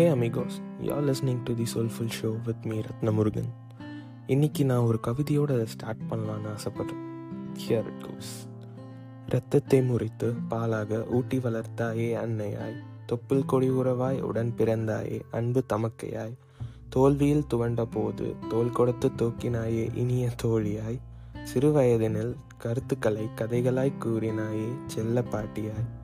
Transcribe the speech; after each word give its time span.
Hey 0.00 0.10
amigos 0.10 0.62
you're 0.80 1.04
listening 1.04 1.42
to 1.44 1.54
the 1.54 1.64
soulful 1.74 2.10
show 2.22 2.42
with 2.44 2.66
me 2.66 2.80
Rathnamurugan 2.80 3.48
இன்னைக்கு 4.26 4.64
நான் 4.64 4.78
ஒரு 4.78 5.00
கவிதையோட 5.06 5.64
start 5.64 6.00
பண்ணலான்னு 6.10 6.56
ஆசைப்படுறேன். 6.56 7.02
ஹியர் 7.54 7.84
இட் 7.84 8.04
கோஸ் 8.06 8.48
ரத்தத்தை 9.26 9.82
முறித்து 9.82 10.34
பாலாக 10.50 11.08
ஊட்டி 11.08 11.38
வளர்த்தாயே 11.38 12.16
அன்னையாய். 12.16 12.76
தொப்புள் 13.06 13.44
கொடி 13.44 13.70
உறவாய் 13.70 14.20
உடன் 14.20 14.54
பிறந்தாயே 14.56 15.20
அன்பு 15.30 15.64
தமக்கையாய். 15.72 16.38
தோல்வியில் 16.88 17.46
துவண்ட 17.54 17.84
போது 17.90 18.34
தோல் 18.48 18.70
கொடுத்து 18.70 19.10
தூக்கினாயே 19.18 19.96
இனிய 19.96 20.30
தோழியாய். 20.42 21.00
சிறுவயதினில் 21.54 22.34
கருத்துக்களை 22.58 23.28
கதைகளாய் 23.36 23.92
கூறினாயே 24.00 24.68
செல்ல 24.86 25.22
பாட்டியாய். 25.22 25.99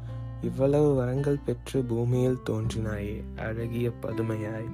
இவ்வளவு 0.47 0.95
வரங்கள் 0.95 1.39
பெற்று 1.45 1.83
பூமியில் 1.83 2.39
தோன்றினாயே 2.51 3.25
அழகிய 3.37 3.91
பதுமையாய். 4.03 4.71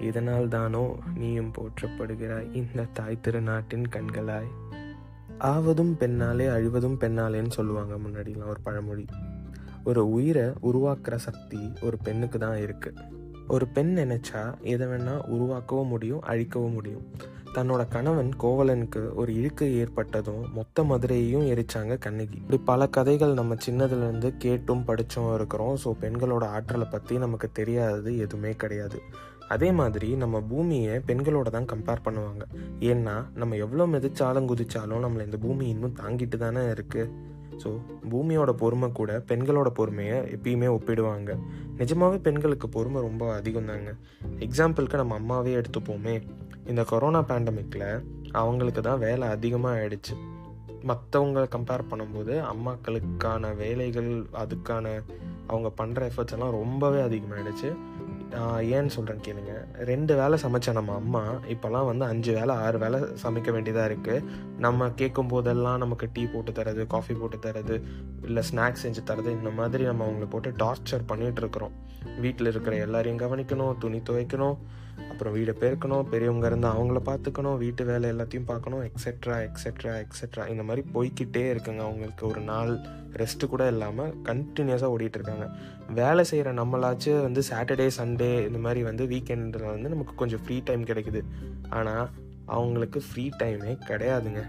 இதனால் 0.00 0.48
தானோ 0.48 0.96
நீயும் 1.16 1.52
போற்றப்படுகிறாய் 1.52 2.54
இந்த 2.54 2.86
தாய் 2.92 3.18
திருநாட்டின் 3.22 3.84
கண்களாய். 3.90 4.50
ஆவதும் 5.38 5.96
பெண்ணாலே 6.00 6.46
அழிவதும் 6.48 6.98
பெண்ணாலேன்னு 7.00 7.50
சொல்லுவாங்க 7.50 7.94
முன்னாடிலாம் 7.94 8.48
ஒரு 8.48 8.60
பழமொழி. 8.62 9.04
ஒரு 9.84 10.10
உயிரை 10.10 10.44
உருவாக்குற 10.44 11.14
சக்தி 11.16 11.72
ஒரு 11.82 11.96
பெண்ணுக்கு 12.02 12.38
தான் 12.38 12.58
இருக்கு. 12.58 12.94
ஒரு 13.48 13.66
பெண் 13.66 13.98
நினைச்சா 13.98 14.60
எதை 14.60 14.86
வேணா 14.86 15.16
உருவாக்கவும் 15.28 15.86
முடியும் 15.86 16.20
அழிக்கவும் 16.20 16.72
முடியும். 16.72 17.06
தன்னோட 17.56 17.88
கணவன் 17.88 18.30
கோவலனுக்கு 18.42 19.00
ஒரு 19.14 19.30
இழுக்கு 19.34 19.66
ஏற்பட்டதும் 19.80 20.44
மொத்த 20.52 20.84
மதுரையையும் 20.84 21.46
எரிச்சாங்க 21.52 21.98
கண்ணகி. 21.98 22.36
இப்படி 22.36 22.58
பல 22.64 22.86
கதைகள் 22.86 23.34
நம்ம 23.34 23.56
சின்னதுல 23.66 24.06
இருந்து 24.06 24.36
கேட்டும் 24.36 24.84
படிச்சும் 24.86 25.34
இருக்கிறோம். 25.34 25.74
ஸோ 25.82 25.90
பெண்களோட 26.00 26.44
ஆற்றலை 26.56 26.86
பத்தி 26.90 27.18
நமக்கு 27.18 27.48
தெரியாதது 27.52 28.18
எதுவுமே 28.18 28.52
கிடையாது. 28.52 29.00
அதே 29.48 29.72
மாதிரி 29.72 30.08
நம்ம 30.16 30.40
பூமியை 30.40 30.94
பெண்களோட 31.08 31.48
தான் 31.50 31.68
கம்பேர் 31.72 32.04
பண்ணுவாங்க. 32.04 32.44
ஏன்னா 32.90 33.16
நம்ம 33.34 33.56
எவ்வளோ 33.56 33.86
மிதிச்சாலும் 33.86 34.48
குதிச்சாலும் 34.52 35.04
நம்மளை 35.06 35.24
இந்த 35.24 35.36
பூமி 35.36 35.68
இன்னும் 35.68 35.98
தாங்கிட்டு 36.02 36.36
தானே 36.36 36.70
இருக்கு. 36.70 37.04
ஸோ 37.62 37.70
பூமியோட 38.10 38.50
பொறுமை 38.52 38.88
கூட 38.92 39.12
பெண்களோட 39.28 39.68
பொறுமையை 39.80 40.16
எப்பயுமே 40.36 40.68
ஒப்பிடுவாங்க. 40.76 41.36
நிஜமாவே 41.76 42.18
பெண்களுக்கு 42.18 42.68
பொறுமை 42.68 43.00
ரொம்ப 43.02 43.24
அதிகம் 43.34 43.70
தாங்க 43.72 43.92
எக்ஸாம்பிளுக்கு 44.46 45.02
நம்ம 45.02 45.14
அம்மாவே 45.14 45.52
எடுத்துப்போமே. 45.54 46.16
இந்த 46.70 46.82
கொரோனா 46.84 47.20
பேண்டமிக்கில் 47.30 47.88
அவங்களுக்கு 48.32 48.80
தான் 48.80 49.02
வேலை 49.06 49.28
அதிகமாக 49.28 49.78
ஆயிடுச்சு 49.80 50.14
மற்றவங்களை 50.90 51.46
கம்பேர் 51.54 51.90
பண்ணும்போது 51.90 52.34
அம்மாக்களுக்கான 52.52 53.50
வேலைகள் 53.56 54.10
அதுக்கான 54.42 54.86
அவங்க 55.46 55.68
பண்ணுற 55.80 56.08
எஃபர்ட்ஸ் 56.10 56.34
எல்லாம் 56.36 56.56
ரொம்பவே 56.60 57.00
அதிகமாகிடுச்சு 57.00 57.70
ஏன்னு 58.76 58.92
சொல்கிறேன் 58.94 59.22
கேளுங்க. 59.24 59.54
ரெண்டு 59.88 60.12
வேலை 60.20 60.36
சமைச்ச 60.42 60.72
நம்ம 60.72 60.94
அம்மா. 60.94 61.22
இப்போல்லாம் 61.54 61.88
வந்து 61.88 62.04
அஞ்சு 62.04 62.30
வேலை 62.38 62.54
ஆறு 62.66 62.78
வேலை 62.78 62.98
சமைக்க 63.22 63.50
வேண்டியதாக 63.52 63.88
இருக்குது 63.90 64.24
நம்ம 64.64 64.88
கேட்கும் 65.00 65.32
போதெல்லாம் 65.32 65.82
நமக்கு 65.84 66.06
டீ 66.12 66.22
போட்டு 66.34 66.52
தரது 66.52 66.86
காஃபி 66.86 67.14
போட்டு 67.14 67.38
தரது 67.46 67.76
இல்லை 68.28 68.42
ஸ்நாக்ஸ் 68.50 68.84
செஞ்சு 68.84 69.02
தரது 69.10 69.30
இந்த 69.38 69.50
மாதிரி 69.50 69.84
நம்ம 69.84 70.06
அவங்கள 70.06 70.28
போட்டு 70.30 70.52
டார்ச்சர் 70.62 71.08
பண்ணிகிட்டு 71.10 71.42
இருக்கிறோம். 71.44 71.74
வீட்டில் 72.20 72.46
இருக்கிற 72.46 72.76
எல்லாரையும் 72.76 73.22
கவனிக்கணும் 73.24 73.74
துணி 73.78 74.00
துவைக்கணும். 74.10 74.56
அப்புறம் 75.10 75.34
வீடை 75.34 75.54
பெருக்கணும் 75.60 76.08
பெரியவங்க 76.08 76.46
இருந்தால் 76.46 76.76
அவங்கள 76.76 77.00
பார்த்துக்கணும் 77.04 77.56
வீட்டு 77.56 77.84
வேலை 77.84 78.10
எல்லாத்தையும் 78.10 78.44
பார்க்கணும் 78.44 78.82
எக்ஸெட்ரா 78.84 79.48
எக்ஸெட்ரா 79.48 80.04
எக்ஸெட்ரா 80.04 80.48
இந்த 80.48 80.62
மாதிரி 80.62 80.86
போய்கிட்டே 80.94 81.44
இருக்குங்க. 81.52 81.78
அவங்களுக்கு 81.78 82.26
ஒரு 82.26 82.40
நாள் 82.40 82.78
ரெஸ்ட்டு 83.12 83.48
கூட 83.48 83.66
இல்லாமல் 83.66 84.14
கண்டினியூஸாக 84.24 84.92
ஓடிட்டு 84.94 85.18
இருக்காங்க. 85.20 85.48
வேலை 85.94 86.24
செய்கிற 86.24 86.54
நம்மளாச்சும் 86.54 87.20
வந்து 87.20 87.42
சாட்டர்டே 87.50 87.90
சண்டே 87.98 88.46
இந்த 88.46 88.58
மாதிரி 88.58 88.82
வந்து 88.82 89.06
வீக்கெண்டில் 89.06 89.66
வந்து 89.66 89.88
நமக்கு 89.88 90.14
கொஞ்சம் 90.14 90.40
ஃப்ரீ 90.44 90.60
டைம் 90.64 90.84
கிடைக்குது. 90.84 91.22
ஆனால் 91.68 92.10
அவங்களுக்கு 92.46 93.00
ஃப்ரீ 93.00 93.30
டைமே 93.42 93.78
கிடையாதுங்க. 93.88 94.42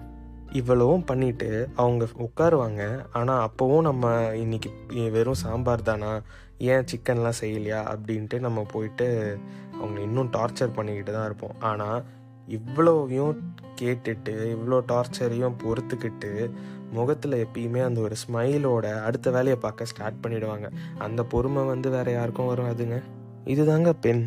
இவ்வளவும் 0.54 1.06
பண்ணிட்டு 1.06 1.70
அவங்க 1.76 2.08
உட்காருவாங்க. 2.18 2.84
ஆனால் 3.12 3.44
அப்போவும் 3.48 3.82
நம்ம 3.82 4.12
இன்னைக்கு 4.36 4.70
வெறும் 5.12 5.42
சாம்பார் 5.44 5.82
தானா? 5.82 6.22
ஏன் 6.58 6.86
சிக்கன்லாம் 6.92 7.40
செய்யலையா? 7.42 7.80
அப்படின்ட்டு 7.94 8.40
நம்ம 8.40 8.66
போயிட்டு 8.72 9.38
அவங்க 9.80 10.02
இன்னும் 10.02 10.30
டார்ச்சர் 10.32 10.74
பண்ணிக்கிட்டு 10.74 11.12
தான் 11.12 11.26
இருப்போம். 11.26 11.56
ஆனால் 11.60 12.04
இவ்வளோவையும் 12.48 13.34
கேட்டுட்டு 13.82 14.34
இவ்வளோ 14.54 14.80
டார்ச்சரையும் 14.88 15.58
பொறுத்துக்கிட்டு 15.64 16.52
முகத்தில் 16.92 17.36
எப்பயுமே 17.46 17.82
அந்த 17.84 18.02
ஒரு 18.02 18.16
ஸ்மைலோட 18.24 19.02
அடுத்த 19.02 19.32
வேலையை 19.32 19.56
பார்க்க 19.56 19.86
ஸ்டார்ட் 19.86 20.22
பண்ணிடுவாங்க. 20.24 20.70
அந்த 20.98 21.24
பொறுமை 21.24 21.64
வந்து 21.64 21.90
வேற 21.90 22.12
யாருக்கும் 22.12 22.52
வராதுங்க. 22.56 22.98
இதுதாங்க 23.46 23.94
பெண். 24.02 24.24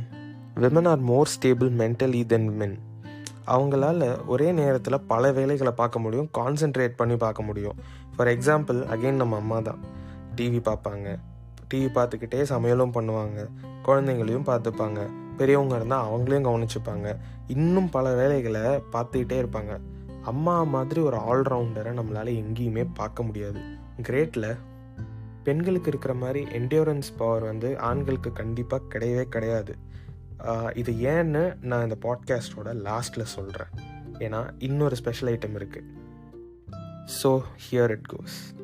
Women 0.60 0.88
are 0.88 0.98
more 0.98 1.30
stable 1.34 1.70
mentally 1.82 2.26
than 2.26 2.48
men 2.56 2.76
அவங்களால 3.46 4.26
ஒரே 4.26 4.52
நேரத்தில் 4.52 5.00
பல 5.00 5.32
வேலைகளை 5.32 5.72
பார்க்க 5.72 5.98
முடியும் 5.98 6.28
கான்சென்ட்ரேட் 6.38 6.96
பண்ணி 6.96 7.16
பார்க்க 7.16 7.42
முடியும். 7.42 7.74
ஃபார் 8.16 8.28
எக்ஸாம்பிள் 8.28 8.78
அகெயின் 8.94 9.12
நம்ம 9.12 9.36
அம்மா 9.36 9.60
தான். 9.60 9.78
டிவி 10.36 10.60
பார்ப்பாங்க. 10.60 11.18
டிவி 11.74 11.88
பார்த்துக்கிட்டே 11.88 12.42
சமையலும் 12.48 12.94
பண்ணுவாங்க. 12.94 13.48
குழந்தைங்களையும் 13.84 14.46
பார்த்துப்பாங்க. 14.46 15.10
பெரியவங்க 15.36 15.76
இருந்தால் 15.76 16.06
அவங்களையும் 16.08 16.48
கவனிச்சுப்பாங்க. 16.48 17.16
இன்னும் 17.46 17.90
பல 17.90 18.14
வேலைகளை 18.14 18.60
பார்த்துக்கிட்டே 18.60 19.40
இருப்பாங்க. 19.42 19.80
அம்மா 20.22 20.62
மாதிரி 20.62 21.00
ஒரு 21.00 21.16
ஆல்ரவுண்டரை 21.16 21.92
நம்மளால் 21.98 22.42
எங்கேயுமே 22.42 22.86
பார்க்க 22.94 23.22
முடியாது. 23.22 23.60
கிரேட்டில் 24.02 24.56
பெண்களுக்கு 25.44 25.88
இருக்கிற 25.88 26.14
மாதிரி 26.14 26.44
என்டியூரன்ஸ் 26.44 27.10
பவர் 27.16 27.42
வந்து 27.42 27.78
ஆண்களுக்கு 27.78 28.32
கண்டிப்பாக 28.32 28.84
கிடையவே 28.92 29.22
கிடையாது. 29.22 29.76
இது 30.74 30.92
ஏன்னு 30.92 31.56
நான் 31.62 31.82
இந்த 31.82 31.96
பாட்காஸ்டோட 32.02 32.74
லாஸ்ட்டில் 32.74 33.32
சொல்கிறேன் 33.34 33.72
ஏன்னா 34.18 34.50
இன்னொரு 34.58 34.96
ஸ்பெஷல் 34.96 35.38
ஐட்டம் 35.38 35.56
இருக்குது 35.58 35.94
ஸோ 37.22 37.40
ஹியர் 37.64 37.90
இட் 37.90 38.08
கோஸ் 38.12 38.54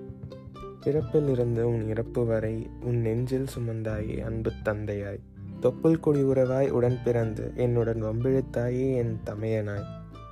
பிறப்பில் 0.80 1.28
இருந்து 1.28 1.68
உன் 1.68 1.88
இறப்பு 1.88 2.26
வரை 2.26 2.70
உன் 2.80 3.00
நெஞ்சில் 3.00 3.46
சுமந்தாயே 3.58 4.22
அன்பு 4.24 4.52
தந்தையாய். 4.64 5.20
தொப்புள் 5.60 6.00
கொடி 6.00 6.22
உறவாய் 6.22 6.70
உடன் 6.70 6.98
பிறந்து 7.04 7.52
என்னுடன் 7.56 8.04
வம்பிழுத்தாயே 8.04 8.94
என் 8.94 9.20
தமையனாய். 9.24 9.84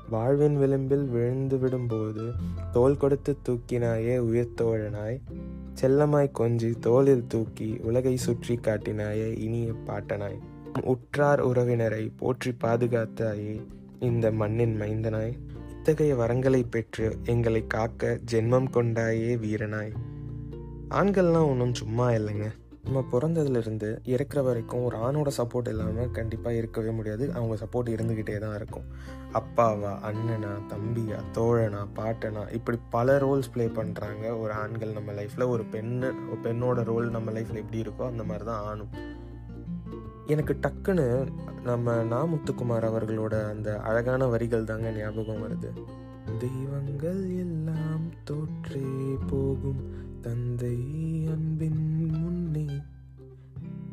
வாழ்வின் 0.08 0.56
விளிம்பில் 0.56 1.04
விழுந்து 1.04 1.56
விடும்போது 1.56 2.32
தோல் 2.72 2.96
கொடுத்து 2.96 3.36
தூக்கினாயே 3.48 4.18
உயிர் 4.18 4.54
தோழனாய். 4.56 5.20
செல்லமாய் 5.72 6.36
கொஞ்சி 6.38 6.78
தோளில் 6.78 7.26
தூக்கி 7.26 7.78
உலகை 7.82 8.16
சுற்றி 8.16 8.54
காட்டினாயே 8.56 9.38
இனிய 9.38 9.72
பாட்டனாய். 9.86 10.40
உற்றார் 10.78 11.40
உறவினரை 11.40 12.10
போற்றி 12.16 12.54
பாதுகாத்தாயே 12.60 13.60
இந்த 13.98 14.30
மண்ணின் 14.30 14.80
மைந்தனாய். 14.80 15.38
இத்தகைய 15.70 16.14
வரங்களை 16.14 16.66
பெற்று 16.70 17.18
எங்களை 17.24 17.66
காக்க 17.66 18.18
ஜென்மம் 18.30 18.70
கொண்டாயே 18.72 19.36
வீரனாய். 19.36 19.92
ஆண்கள்லாம் 20.88 21.48
ஒன்றும் 21.48 21.74
சும்மா 21.74 22.10
இல்லைங்க. 22.10 22.50
நம்ம 22.84 23.04
பிறந்ததுலேருந்து 23.12 23.98
இறக்குற 24.04 24.42
வரைக்கும் 24.42 24.84
ஒரு 24.84 24.96
ஆணோட 24.96 25.30
சப்போர்ட் 25.36 25.68
இல்லாமல் 25.68 26.10
கண்டிப்பாக 26.10 26.56
இருக்கவே 26.56 26.90
முடியாது. 26.90 27.32
அவங்க 27.32 27.54
சப்போர்ட் 27.54 27.88
இருந்துக்கிட்டே 27.88 28.38
தான் 28.38 28.54
இருக்கும். 28.54 28.84
அப்பாவா 29.32 29.92
அண்ணனா 30.08 30.52
தம்பியா 30.68 31.18
தோழனா 31.34 31.86
பாட்டனா 31.96 32.52
இப்படி 32.52 32.78
பல 32.90 33.18
ரோல்ஸ் 33.18 33.52
ப்ளே 33.52 33.66
பண்ணுறாங்க 33.66 34.40
ஒரு 34.40 34.52
ஆண்கள் 34.52 34.92
நம்ம 34.92 35.12
லைஃப்பில் 35.12 35.48
ஒரு 35.48 35.62
பெண்ணு 35.72 36.12
ஒரு 36.30 36.40
பெண்ணோட 36.42 36.84
ரோல் 36.84 37.10
நம்ம 37.10 37.30
லைஃப்பில் 37.30 37.62
எப்படி 37.64 37.82
இருக்கோ 37.82 38.06
அந்த 38.06 38.24
மாதிரி 38.24 38.44
தான் 38.44 38.64
ஆணும். 38.64 39.18
எனக்கு 40.30 40.58
டக்குன்னு 40.60 41.28
நம்ம 41.64 42.04
நாமுத்துக்குமார் 42.04 42.86
அவர்களோட 42.88 43.48
அந்த 43.48 43.80
அழகான 43.80 44.26
வரிகள் 44.26 44.64
தாங்க 44.64 44.90
ஞாபகம் 44.90 45.42
வருது. 45.42 45.82
தெய்வங்கள் 46.38 47.30
எல்லாம் 47.36 48.10
தோற்றே 48.24 49.16
போகும் 49.26 49.94
தந்தை 50.20 50.76
அன்பின் 51.26 52.10
முன்னே. 52.10 52.66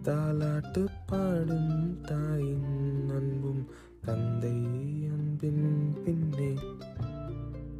தாலாட்டு 0.03 0.87
பாடும் 1.05 2.01
தாயின் 2.01 3.09
அன்பும் 3.09 3.67
தந்தை 4.01 4.55
அன்பின் 5.11 5.93
பின்னே. 6.03 6.53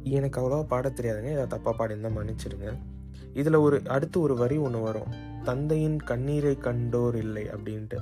எனக்கு 0.02 0.40
அவ்வளோவா 0.40 0.62
பாட 0.62 0.88
தெரியாதுங்க. 0.88 1.32
இதை 1.32 1.44
தப்பாக 1.44 1.72
பாடியிருந்தா 1.78 2.10
மன்னிச்சிடுங்க. 2.10 2.78
இதில் 3.34 3.54
ஒரு 3.54 3.80
அடுத்து 3.86 4.20
ஒரு 4.20 4.36
வரி 4.36 4.56
ஒன்று 4.56 4.80
வரும். 4.80 5.26
தந்தையின் 5.44 6.00
கண்ணீரை 6.00 6.58
கண்டோர் 6.60 7.14
இல்லை 7.14 7.44
அப்படின்ட்டு. 7.44 7.96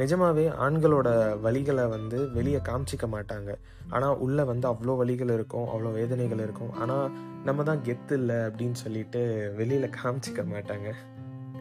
நிஜமாவே 0.00 0.44
ஆண்களோட 0.64 1.08
வழிகளை 1.44 1.84
வந்து 1.88 2.18
வெளியே 2.30 2.60
காமிச்சிக்க 2.68 3.06
மாட்டாங்க. 3.14 3.50
ஆனால் 3.88 4.18
உள்ளே 4.24 4.44
வந்து 4.44 4.66
அவ்வளோ 4.68 4.96
வழிகள் 4.96 5.32
இருக்கும் 5.36 5.68
அவ்வளோ 5.72 5.92
வேதனைகள் 5.92 6.42
இருக்கும். 6.46 6.72
ஆனால் 6.82 7.12
நம்ம 7.44 7.62
தான் 7.62 7.82
கெத்து 7.88 8.14
இல்லை 8.20 8.36
அப்படின்னு 8.36 8.78
சொல்லிட்டு 8.84 9.20
வெளியில் 9.56 9.94
காமிச்சிக்க 10.00 10.42
மாட்டாங்க. 10.54 10.88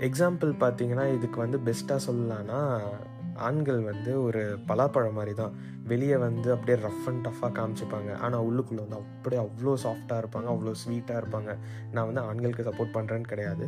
எக்ஸாம்பிள் 0.08 0.52
பார்த்தீங்கன்னா 0.64 1.06
இதுக்கு 1.18 1.40
வந்து 1.40 1.60
பெஸ்ட்டாக 1.68 2.06
சொல்லலான்னா 2.08 2.62
ஆண்கள் 3.48 3.80
வந்து 3.92 4.12
ஒரு 4.24 4.42
பலாப்பழம் 4.68 5.18
மாதிரி 5.20 5.34
தான். 5.40 5.56
வெளியே 5.92 6.18
வந்து 6.18 6.48
அப்படியே 6.54 6.78
ரஃப் 6.86 7.08
அண்ட் 7.10 7.24
டஃப்பாக 7.28 7.52
காமிச்சிப்பாங்க. 7.58 8.12
ஆனால் 8.26 8.46
உள்ளுக்குள்ளே 8.48 8.82
வந்து 8.86 9.00
அப்படியே 9.00 9.42
அவ்வளோ 9.46 9.74
சாஃப்டாக 9.86 10.22
இருப்பாங்க 10.24 10.50
அவ்வளோ 10.54 10.74
ஸ்வீட்டாக 10.84 11.22
இருப்பாங்க. 11.22 11.54
நான் 11.92 12.08
வந்து 12.10 12.24
ஆண்களுக்கு 12.30 12.68
சப்போர்ட் 12.70 12.96
பண்ணுறேன்னு 12.98 13.32
கிடையாது. 13.34 13.68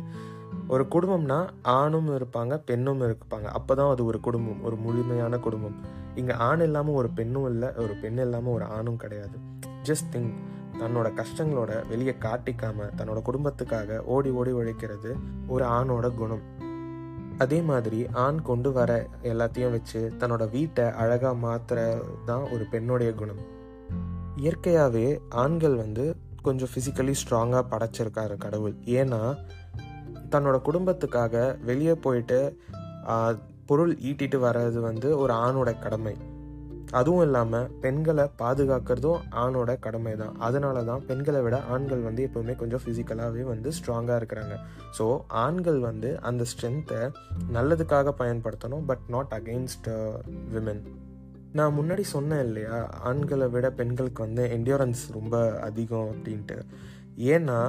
ஒரு 0.68 0.84
குடும்பம்னா 0.94 1.38
ஆணும் 1.62 2.08
இருப்பாங்க 2.18 2.54
பெண்ணும் 2.68 3.02
இருப்பாங்க. 3.06 3.46
அப்போ 3.58 3.72
தான் 3.74 3.90
அது 3.92 4.02
ஒரு 4.04 4.18
குடும்பம் 4.20 4.60
ஒரு 4.62 4.76
முழுமையான 4.76 5.38
குடும்பம். 5.46 5.76
இங்கே 6.20 6.34
ஆண் 6.48 6.60
இல்லாமல் 6.60 6.94
ஒரு 6.94 7.08
பெண்ணும் 7.18 7.48
இல்லை 7.52 7.68
ஒரு 7.84 7.94
பெண் 8.02 8.20
இல்லாமல் 8.26 8.54
ஒரு 8.54 8.64
ஆணும் 8.76 9.00
கிடையாது. 9.04 9.36
ஜஸ்ட் 9.88 10.08
திங்க் 10.14 10.32
தன்னோட 10.80 11.08
கஷ்டங்களோட 11.20 11.72
வெளியே 11.88 12.14
காட்டிக்காம 12.24 12.88
தன்னோட 12.98 13.20
குடும்பத்துக்காக 13.28 13.98
ஓடி 14.14 14.30
ஓடி 14.30 14.52
உழைக்கிறது 14.52 15.12
ஒரு 15.48 15.64
ஆணோட 15.78 16.08
குணம். 16.14 16.44
அதே 17.38 17.58
மாதிரி 17.62 18.00
ஆண் 18.24 18.38
கொண்டு 18.42 18.70
வர 18.72 18.92
எல்லாத்தையும் 19.22 19.74
வச்சு 19.76 20.00
தன்னோட 20.20 20.44
வீட்டை 20.50 20.86
அழகாக 21.02 21.34
மாற்றுற 21.46 21.78
தான் 22.24 22.44
ஒரு 22.54 22.64
பெண்ணுடைய 22.72 23.10
குணம். 23.14 23.42
இயற்கையாகவே 24.36 25.06
ஆண்கள் 25.42 25.76
வந்து 25.84 26.04
கொஞ்சம் 26.42 26.70
ஃபிசிக்கலி 26.72 27.14
ஸ்ட்ராங்காக 27.20 27.64
படைச்சிருக்காரு 27.72 28.36
கடவுள். 28.36 28.74
ஏன்னா 29.00 29.20
தன்னோட 30.32 30.56
குடும்பத்துக்காக 30.68 31.44
வெளியே 31.70 31.94
போயிட்டு 32.06 32.40
பொருள் 33.70 33.92
ஈட்டிட்டு 34.08 34.38
வர்றது 34.48 34.78
வந்து 34.88 35.08
ஒரு 35.22 35.32
ஆணோட 35.46 35.70
கடமை. 35.84 36.12
அதுவும் 36.98 37.24
இல்லாமல் 37.24 37.66
பெண்களை 37.82 38.24
பாதுகாக்கிறதும் 38.42 39.24
ஆணோட 39.42 39.70
கடமை 39.86 40.12
தான். 40.20 40.36
அதனால 40.46 40.82
தான் 40.90 41.02
பெண்களை 41.08 41.40
விட 41.46 41.56
ஆண்கள் 41.74 42.06
வந்து 42.06 42.22
எப்போவுமே 42.28 42.54
கொஞ்சம் 42.60 42.82
ஃபிசிக்கலாகவே 42.84 43.44
வந்து 43.50 43.70
ஸ்ட்ராங்காக 43.78 44.18
இருக்கிறாங்க. 44.20 44.54
ஸோ 44.98 45.06
ஆண்கள் 45.42 45.80
வந்து 45.88 46.10
அந்த 46.30 46.44
ஸ்ட்ரென்த்தை 46.52 47.00
நல்லதுக்காக 47.56 48.14
பயன்படுத்தணும் 48.22 48.86
பட் 48.92 49.04
நாட் 49.16 49.34
அகெயின்ஸ்ட் 49.38 49.90
விமென் 50.54 50.82
நான் 51.58 51.76
முன்னாடி 51.76 52.06
சொன்னேன் 52.14 52.42
இல்லையா 52.48 52.78
ஆண்களை 53.10 53.46
விட 53.56 53.66
பெண்களுக்கு 53.80 54.20
வந்து 54.26 54.42
என்டியூரன்ஸ் 54.56 55.04
ரொம்ப 55.18 55.36
அதிகம் 55.68 56.10
அப்படின்ட்டு. 56.14 56.58
ஏன்னா 57.34 57.60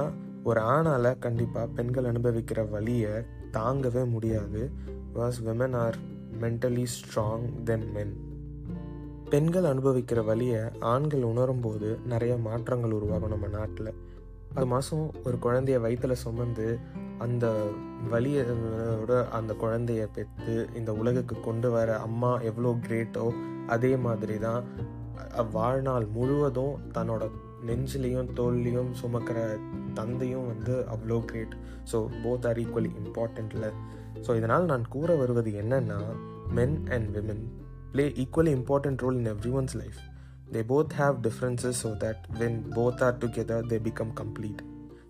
ஒரு 0.44 0.60
ஆணால் 0.60 1.18
கண்டிப்பாக 1.18 1.66
பெண்கள் 1.66 2.08
அனுபவிக்கிற 2.12 2.60
வழியை 2.70 3.14
தாங்கவே 3.52 4.02
முடியாது. 4.10 4.70
Because 5.14 5.38
women 5.44 5.76
are 5.76 5.98
mentally 6.40 6.84
strong 6.96 7.46
than 7.64 7.86
men 7.90 8.14
பெண்கள் 9.30 9.62
அனுபவிக்கிற 9.62 10.24
வழியை 10.24 10.62
ஆண்கள் 10.92 11.22
உணரும் 11.22 11.60
போது 11.60 11.98
நிறைய 12.04 12.36
மாற்றங்கள் 12.36 12.90
உருவாகும் 12.90 13.28
நம்ம 13.28 13.46
நாட்டில். 13.46 13.92
அது 14.54 14.66
மாதம் 14.66 15.04
ஒரு 15.24 15.36
குழந்தைய 15.42 15.76
வயிற்றுல 15.84 16.12
சுமந்து 16.12 16.78
அந்த 17.18 17.46
வலியோட 18.10 19.12
அந்த 19.28 19.52
குழந்தைய 19.60 20.02
பெற்று 20.14 20.68
இந்த 20.76 20.90
உலகுக்கு 20.92 21.36
கொண்டு 21.40 21.70
வர 21.70 21.98
அம்மா 21.98 22.40
எவ்வளோ 22.40 22.72
கிரேட்டோ 22.86 23.26
அதே 23.66 23.92
மாதிரி 23.96 24.38
தான் 24.38 24.64
வாழ்நாள் 25.52 26.06
முழுவதும் 26.06 26.74
தன்னோட 26.94 27.24
நெஞ்சிலையும் 27.66 28.30
தோல்லையும் 28.36 28.90
சுமக்கிற 29.00 29.38
தந்தையும் 29.94 30.46
வந்து 30.46 30.74
அவ்வளோ 30.94 31.18
great 31.24 31.54
so 31.92 31.98
both 32.24 32.46
are 32.46 32.58
equally 32.58 32.90
இம்பார்ட்டண்ட்ல 33.02 33.66
so 34.22 34.36
இதனால் 34.36 34.64
நான் 34.64 34.86
கூற 34.88 35.16
வருவது 35.16 35.52
என்னன்னா 35.62 35.98
men 36.50 36.78
and 36.88 37.10
women 37.16 37.44
equally 38.16 38.52
important 38.54 39.02
role 39.02 39.18
in 39.18 39.26
every 39.26 39.52
one's 39.52 39.76
life 39.76 40.00
they 40.52 40.62
both 40.66 40.94
have 40.94 41.16
differences 41.22 41.80
so 41.82 41.92
that 41.98 42.24
when 42.38 42.58
both 42.74 43.02
are 43.02 43.18
together 43.18 43.66
they 43.66 43.78
become 43.82 44.14
complete 44.14 44.62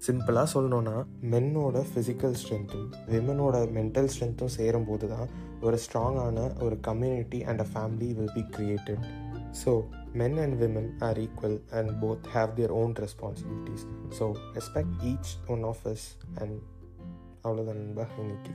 சிம்பிளாக 0.06 0.48
சொல்லணும்னா 0.54 0.96
மென்னோட 1.22 1.82
ஃபிசிக்கல் 1.90 2.32
ஸ்ட்ரென்த்தும் 2.32 2.86
விமனோட 3.10 3.56
மென்டல் 3.72 4.08
ஸ்ட்ரென்த்தும் 4.08 4.54
சேரும்போது 4.54 5.08
தான் 5.08 5.28
ஒரு 5.60 5.78
ஸ்ட்ராங்கான 5.78 6.46
ஒரு 6.62 6.76
community 6.80 7.40
and 7.44 7.60
a 7.60 7.68
family 7.74 8.08
will 8.14 8.34
be 8.34 8.44
created 8.50 9.04
so 9.63 9.71
men 10.13 10.37
and 10.37 10.57
women 10.63 10.89
are 10.99 11.17
equal 11.17 11.59
and 11.71 11.91
both 12.03 12.27
have 12.33 12.55
their 12.55 12.73
own 12.73 12.95
responsibilities 12.99 13.85
so 14.19 14.27
respect 14.53 14.95
each 15.03 15.31
one 15.47 15.63
of 15.63 15.85
us 15.87 16.07
and 16.35 16.57
அவ்வளோதான் 17.41 17.79
நண்பா 17.81 18.07
இன்னைக்கு 18.19 18.53